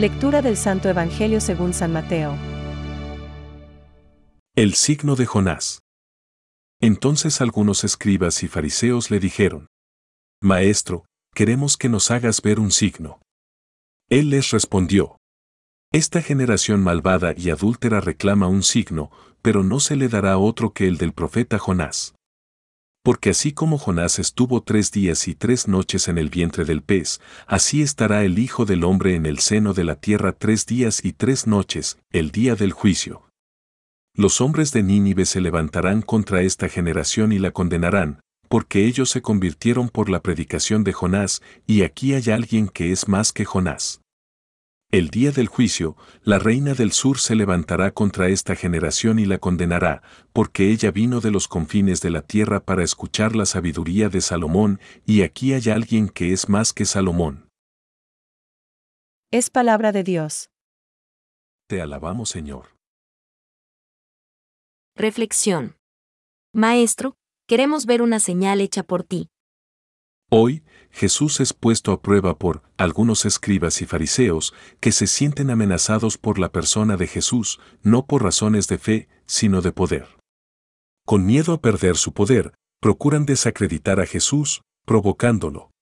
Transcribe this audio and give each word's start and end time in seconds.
Lectura 0.00 0.40
del 0.40 0.56
Santo 0.56 0.88
Evangelio 0.88 1.42
según 1.42 1.74
San 1.74 1.92
Mateo. 1.92 2.34
El 4.56 4.72
signo 4.72 5.14
de 5.14 5.26
Jonás. 5.26 5.82
Entonces 6.80 7.42
algunos 7.42 7.84
escribas 7.84 8.42
y 8.42 8.48
fariseos 8.48 9.10
le 9.10 9.20
dijeron, 9.20 9.66
Maestro, 10.42 11.04
queremos 11.34 11.76
que 11.76 11.90
nos 11.90 12.10
hagas 12.10 12.40
ver 12.40 12.60
un 12.60 12.70
signo. 12.70 13.20
Él 14.08 14.30
les 14.30 14.52
respondió, 14.52 15.18
Esta 15.92 16.22
generación 16.22 16.82
malvada 16.82 17.34
y 17.36 17.50
adúltera 17.50 18.00
reclama 18.00 18.48
un 18.48 18.62
signo, 18.62 19.10
pero 19.42 19.62
no 19.62 19.80
se 19.80 19.96
le 19.96 20.08
dará 20.08 20.38
otro 20.38 20.72
que 20.72 20.88
el 20.88 20.96
del 20.96 21.12
profeta 21.12 21.58
Jonás. 21.58 22.14
Porque 23.02 23.30
así 23.30 23.52
como 23.52 23.78
Jonás 23.78 24.18
estuvo 24.18 24.62
tres 24.62 24.92
días 24.92 25.26
y 25.26 25.34
tres 25.34 25.68
noches 25.68 26.08
en 26.08 26.18
el 26.18 26.28
vientre 26.28 26.64
del 26.64 26.82
pez, 26.82 27.20
así 27.46 27.80
estará 27.80 28.24
el 28.24 28.38
Hijo 28.38 28.66
del 28.66 28.84
Hombre 28.84 29.14
en 29.14 29.24
el 29.24 29.38
seno 29.38 29.72
de 29.72 29.84
la 29.84 29.94
tierra 29.94 30.32
tres 30.32 30.66
días 30.66 31.02
y 31.04 31.12
tres 31.14 31.46
noches, 31.46 31.98
el 32.10 32.30
día 32.30 32.56
del 32.56 32.72
juicio. 32.72 33.22
Los 34.14 34.42
hombres 34.42 34.72
de 34.72 34.82
Nínive 34.82 35.24
se 35.24 35.40
levantarán 35.40 36.02
contra 36.02 36.42
esta 36.42 36.68
generación 36.68 37.32
y 37.32 37.38
la 37.38 37.52
condenarán, 37.52 38.20
porque 38.48 38.84
ellos 38.84 39.08
se 39.08 39.22
convirtieron 39.22 39.88
por 39.88 40.10
la 40.10 40.20
predicación 40.20 40.84
de 40.84 40.92
Jonás, 40.92 41.40
y 41.66 41.82
aquí 41.82 42.12
hay 42.12 42.30
alguien 42.30 42.68
que 42.68 42.92
es 42.92 43.08
más 43.08 43.32
que 43.32 43.46
Jonás. 43.46 43.99
El 44.92 45.10
día 45.10 45.30
del 45.30 45.46
juicio, 45.46 45.96
la 46.24 46.40
reina 46.40 46.74
del 46.74 46.90
sur 46.90 47.20
se 47.20 47.36
levantará 47.36 47.92
contra 47.92 48.28
esta 48.28 48.56
generación 48.56 49.20
y 49.20 49.24
la 49.24 49.38
condenará, 49.38 50.02
porque 50.32 50.72
ella 50.72 50.90
vino 50.90 51.20
de 51.20 51.30
los 51.30 51.46
confines 51.46 52.00
de 52.00 52.10
la 52.10 52.22
tierra 52.22 52.58
para 52.58 52.82
escuchar 52.82 53.36
la 53.36 53.46
sabiduría 53.46 54.08
de 54.08 54.20
Salomón, 54.20 54.80
y 55.06 55.22
aquí 55.22 55.52
hay 55.52 55.70
alguien 55.70 56.08
que 56.08 56.32
es 56.32 56.48
más 56.48 56.72
que 56.72 56.86
Salomón. 56.86 57.48
Es 59.30 59.48
palabra 59.48 59.92
de 59.92 60.02
Dios. 60.02 60.50
Te 61.68 61.80
alabamos 61.80 62.30
Señor. 62.30 62.74
Reflexión. 64.96 65.76
Maestro, 66.52 67.14
queremos 67.46 67.86
ver 67.86 68.02
una 68.02 68.18
señal 68.18 68.60
hecha 68.60 68.82
por 68.82 69.04
ti. 69.04 69.28
Hoy, 70.32 70.62
Jesús 70.92 71.40
es 71.40 71.52
puesto 71.52 71.90
a 71.90 72.00
prueba 72.00 72.38
por 72.38 72.62
algunos 72.76 73.24
escribas 73.24 73.82
y 73.82 73.86
fariseos 73.86 74.54
que 74.78 74.92
se 74.92 75.08
sienten 75.08 75.50
amenazados 75.50 76.18
por 76.18 76.38
la 76.38 76.52
persona 76.52 76.96
de 76.96 77.08
Jesús, 77.08 77.58
no 77.82 78.06
por 78.06 78.22
razones 78.22 78.68
de 78.68 78.78
fe, 78.78 79.08
sino 79.26 79.60
de 79.60 79.72
poder. 79.72 80.06
Con 81.04 81.26
miedo 81.26 81.52
a 81.52 81.60
perder 81.60 81.96
su 81.96 82.12
poder, 82.12 82.54
procuran 82.80 83.26
desacreditar 83.26 83.98
a 83.98 84.06
Jesús, 84.06 84.62
provocándolo. 84.86 85.72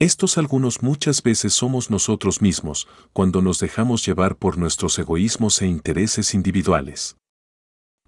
Estos 0.00 0.36
algunos 0.36 0.82
muchas 0.82 1.22
veces 1.22 1.52
somos 1.52 1.90
nosotros 1.90 2.42
mismos, 2.42 2.88
cuando 3.12 3.40
nos 3.40 3.60
dejamos 3.60 4.04
llevar 4.04 4.36
por 4.36 4.58
nuestros 4.58 4.98
egoísmos 4.98 5.62
e 5.62 5.68
intereses 5.68 6.34
individuales. 6.34 7.19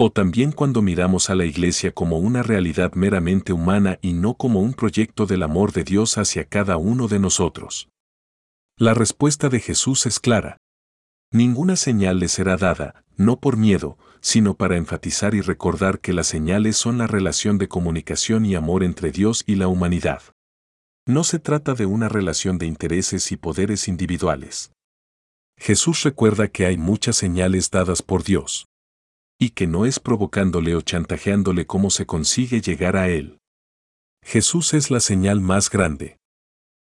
O 0.04 0.10
también 0.10 0.50
cuando 0.50 0.82
miramos 0.82 1.30
a 1.30 1.36
la 1.36 1.44
Iglesia 1.44 1.92
como 1.92 2.18
una 2.18 2.42
realidad 2.42 2.94
meramente 2.94 3.52
humana 3.52 4.00
y 4.02 4.14
no 4.14 4.34
como 4.34 4.58
un 4.58 4.74
proyecto 4.74 5.26
del 5.26 5.44
amor 5.44 5.70
de 5.70 5.84
Dios 5.84 6.18
hacia 6.18 6.44
cada 6.44 6.76
uno 6.76 7.06
de 7.06 7.20
nosotros. 7.20 7.88
La 8.76 8.94
respuesta 8.94 9.48
de 9.48 9.60
Jesús 9.60 10.04
es 10.06 10.18
clara. 10.18 10.56
Ninguna 11.30 11.76
señal 11.76 12.18
le 12.18 12.26
será 12.26 12.56
dada, 12.56 13.04
no 13.16 13.38
por 13.38 13.56
miedo, 13.56 13.96
sino 14.20 14.54
para 14.54 14.76
enfatizar 14.76 15.36
y 15.36 15.40
recordar 15.40 16.00
que 16.00 16.12
las 16.12 16.26
señales 16.26 16.76
son 16.76 16.98
la 16.98 17.06
relación 17.06 17.56
de 17.58 17.68
comunicación 17.68 18.44
y 18.44 18.56
amor 18.56 18.82
entre 18.82 19.12
Dios 19.12 19.44
y 19.46 19.54
la 19.54 19.68
humanidad. 19.68 20.20
No 21.06 21.22
se 21.22 21.38
trata 21.38 21.74
de 21.74 21.86
una 21.86 22.08
relación 22.08 22.58
de 22.58 22.66
intereses 22.66 23.30
y 23.30 23.36
poderes 23.36 23.86
individuales. 23.86 24.72
Jesús 25.56 26.02
recuerda 26.02 26.48
que 26.48 26.66
hay 26.66 26.76
muchas 26.76 27.14
señales 27.14 27.70
dadas 27.70 28.02
por 28.02 28.24
Dios 28.24 28.66
y 29.42 29.50
que 29.50 29.66
no 29.66 29.86
es 29.86 29.98
provocándole 29.98 30.76
o 30.76 30.82
chantajeándole 30.82 31.66
cómo 31.66 31.90
se 31.90 32.06
consigue 32.06 32.60
llegar 32.60 32.96
a 32.96 33.08
Él. 33.08 33.40
Jesús 34.24 34.72
es 34.72 34.88
la 34.88 35.00
señal 35.00 35.40
más 35.40 35.68
grande. 35.68 36.16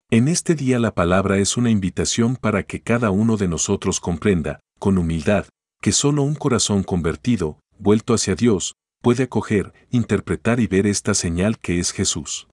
En 0.10 0.28
este 0.28 0.56
día 0.56 0.80
la 0.80 0.96
palabra 0.96 1.38
es 1.38 1.58
una 1.58 1.70
invitación 1.70 2.36
para 2.36 2.64
que 2.64 2.82
cada 2.82 3.12
uno 3.12 3.38
de 3.38 3.48
nosotros 3.48 4.00
comprenda, 4.00 4.62
con 4.80 4.98
humildad, 4.98 5.46
que 5.80 5.92
solo 5.92 6.24
un 6.24 6.34
corazón 6.34 6.82
convertido, 6.82 7.60
vuelto 7.78 8.16
hacia 8.16 8.34
Dios, 8.34 8.74
puede 9.04 9.26
acoger, 9.26 9.72
interpretar 9.92 10.60
y 10.60 10.66
ver 10.66 10.88
esta 10.88 11.14
señal 11.14 11.60
que 11.60 11.78
es 11.78 11.92
Jesús. 11.92 12.48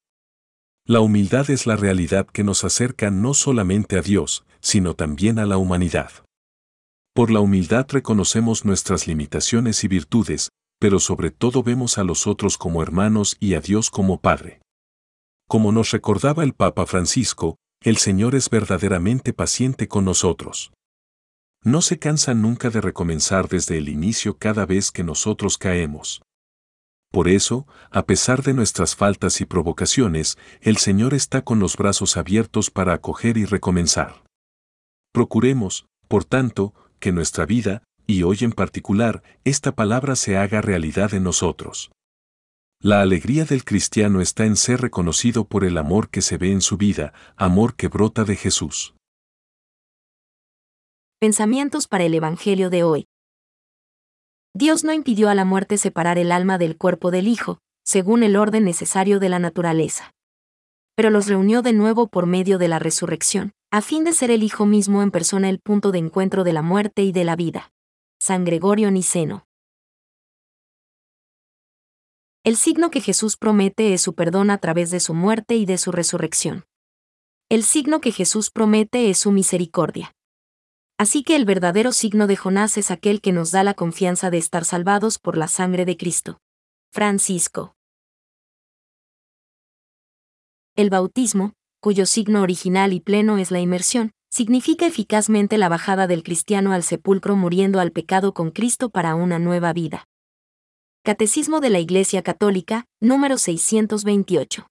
La 0.84 1.00
humildad 1.00 1.48
es 1.48 1.66
la 1.66 1.76
realidad 1.76 2.26
que 2.26 2.44
nos 2.44 2.64
acerca 2.64 3.10
no 3.10 3.32
solamente 3.32 3.96
a 3.96 4.02
Dios, 4.02 4.44
sino 4.60 4.92
también 4.92 5.38
a 5.38 5.46
la 5.46 5.56
humanidad. 5.56 6.25
Por 7.16 7.30
la 7.30 7.40
humildad 7.40 7.86
reconocemos 7.88 8.66
nuestras 8.66 9.06
limitaciones 9.06 9.84
y 9.84 9.88
virtudes, 9.88 10.50
pero 10.78 11.00
sobre 11.00 11.30
todo 11.30 11.62
vemos 11.62 11.96
a 11.96 12.04
los 12.04 12.26
otros 12.26 12.58
como 12.58 12.82
hermanos 12.82 13.38
y 13.40 13.54
a 13.54 13.62
Dios 13.62 13.88
como 13.88 14.20
Padre. 14.20 14.60
Como 15.48 15.72
nos 15.72 15.92
recordaba 15.92 16.44
el 16.44 16.52
Papa 16.52 16.84
Francisco, 16.84 17.56
el 17.80 17.96
Señor 17.96 18.34
es 18.34 18.50
verdaderamente 18.50 19.32
paciente 19.32 19.88
con 19.88 20.04
nosotros. 20.04 20.74
No 21.64 21.80
se 21.80 21.98
cansa 21.98 22.34
nunca 22.34 22.68
de 22.68 22.82
recomenzar 22.82 23.48
desde 23.48 23.78
el 23.78 23.88
inicio 23.88 24.36
cada 24.36 24.66
vez 24.66 24.90
que 24.90 25.02
nosotros 25.02 25.56
caemos. 25.56 26.20
Por 27.10 27.28
eso, 27.28 27.66
a 27.90 28.04
pesar 28.04 28.42
de 28.42 28.52
nuestras 28.52 28.94
faltas 28.94 29.40
y 29.40 29.46
provocaciones, 29.46 30.36
el 30.60 30.76
Señor 30.76 31.14
está 31.14 31.40
con 31.40 31.60
los 31.60 31.78
brazos 31.78 32.18
abiertos 32.18 32.70
para 32.70 32.92
acoger 32.92 33.38
y 33.38 33.46
recomenzar. 33.46 34.22
Procuremos, 35.14 35.86
por 36.08 36.26
tanto, 36.26 36.74
que 36.98 37.12
nuestra 37.12 37.46
vida, 37.46 37.82
y 38.06 38.22
hoy 38.22 38.38
en 38.40 38.52
particular, 38.52 39.22
esta 39.44 39.72
palabra 39.74 40.16
se 40.16 40.36
haga 40.36 40.60
realidad 40.60 41.14
en 41.14 41.24
nosotros. 41.24 41.90
La 42.80 43.00
alegría 43.00 43.44
del 43.44 43.64
cristiano 43.64 44.20
está 44.20 44.44
en 44.44 44.54
ser 44.54 44.80
reconocido 44.80 45.44
por 45.44 45.64
el 45.64 45.78
amor 45.78 46.10
que 46.10 46.22
se 46.22 46.36
ve 46.36 46.52
en 46.52 46.60
su 46.60 46.76
vida, 46.76 47.14
amor 47.36 47.74
que 47.74 47.88
brota 47.88 48.24
de 48.24 48.36
Jesús. 48.36 48.94
Pensamientos 51.18 51.88
para 51.88 52.04
el 52.04 52.14
Evangelio 52.14 52.68
de 52.68 52.82
hoy. 52.82 53.06
Dios 54.54 54.84
no 54.84 54.92
impidió 54.92 55.30
a 55.30 55.34
la 55.34 55.44
muerte 55.44 55.78
separar 55.78 56.18
el 56.18 56.30
alma 56.30 56.58
del 56.58 56.76
cuerpo 56.76 57.10
del 57.10 57.28
Hijo, 57.28 57.58
según 57.84 58.22
el 58.22 58.36
orden 58.36 58.64
necesario 58.64 59.20
de 59.20 59.30
la 59.30 59.38
naturaleza. 59.38 60.12
Pero 60.94 61.10
los 61.10 61.26
reunió 61.26 61.62
de 61.62 61.72
nuevo 61.72 62.08
por 62.08 62.26
medio 62.26 62.58
de 62.58 62.68
la 62.68 62.78
resurrección, 62.78 63.52
a 63.76 63.82
fin 63.82 64.04
de 64.04 64.14
ser 64.14 64.30
el 64.30 64.42
Hijo 64.42 64.64
mismo 64.64 65.02
en 65.02 65.10
persona 65.10 65.50
el 65.50 65.60
punto 65.60 65.92
de 65.92 65.98
encuentro 65.98 66.44
de 66.44 66.54
la 66.54 66.62
muerte 66.62 67.02
y 67.02 67.12
de 67.12 67.24
la 67.24 67.36
vida. 67.36 67.74
San 68.18 68.46
Gregorio 68.46 68.90
Niceno. 68.90 69.46
El 72.42 72.56
signo 72.56 72.90
que 72.90 73.02
Jesús 73.02 73.36
promete 73.36 73.92
es 73.92 74.00
su 74.00 74.14
perdón 74.14 74.48
a 74.48 74.56
través 74.56 74.90
de 74.90 74.98
su 74.98 75.12
muerte 75.12 75.56
y 75.56 75.66
de 75.66 75.76
su 75.76 75.92
resurrección. 75.92 76.64
El 77.50 77.64
signo 77.64 78.00
que 78.00 78.12
Jesús 78.12 78.50
promete 78.50 79.10
es 79.10 79.18
su 79.18 79.30
misericordia. 79.30 80.16
Así 80.96 81.22
que 81.22 81.36
el 81.36 81.44
verdadero 81.44 81.92
signo 81.92 82.26
de 82.26 82.36
Jonás 82.36 82.78
es 82.78 82.90
aquel 82.90 83.20
que 83.20 83.32
nos 83.32 83.50
da 83.50 83.62
la 83.62 83.74
confianza 83.74 84.30
de 84.30 84.38
estar 84.38 84.64
salvados 84.64 85.18
por 85.18 85.36
la 85.36 85.48
sangre 85.48 85.84
de 85.84 85.98
Cristo. 85.98 86.40
Francisco. 86.94 87.76
El 90.76 90.88
bautismo, 90.88 91.52
cuyo 91.86 92.04
signo 92.04 92.42
original 92.42 92.92
y 92.92 92.98
pleno 92.98 93.38
es 93.38 93.52
la 93.52 93.60
inmersión, 93.60 94.10
significa 94.28 94.86
eficazmente 94.86 95.56
la 95.56 95.68
bajada 95.68 96.08
del 96.08 96.24
cristiano 96.24 96.72
al 96.72 96.82
sepulcro 96.82 97.36
muriendo 97.36 97.78
al 97.78 97.92
pecado 97.92 98.34
con 98.34 98.50
Cristo 98.50 98.90
para 98.90 99.14
una 99.14 99.38
nueva 99.38 99.72
vida. 99.72 100.08
Catecismo 101.04 101.60
de 101.60 101.70
la 101.70 101.78
Iglesia 101.78 102.22
Católica, 102.22 102.86
número 103.00 103.38
628. 103.38 104.66